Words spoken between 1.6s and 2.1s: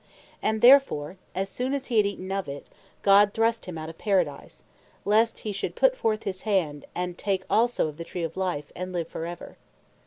as he had